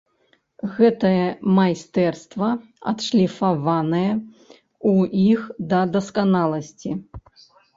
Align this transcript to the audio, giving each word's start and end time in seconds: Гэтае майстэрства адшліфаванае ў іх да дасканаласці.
Гэтае 0.77 1.27
майстэрства 1.57 2.49
адшліфаванае 2.93 4.09
ў 4.09 4.91
іх 5.33 5.41
да 5.75 5.79
дасканаласці. 5.99 6.91